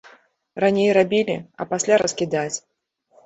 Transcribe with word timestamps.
Раней 0.63 0.89
рабілі, 0.97 1.35
а 1.63 1.69
пасля 1.73 1.95
раскідаць. 2.05 2.57